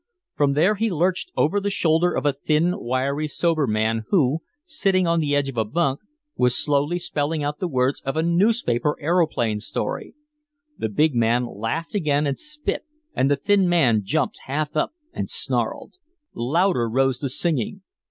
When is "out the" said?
7.43-7.67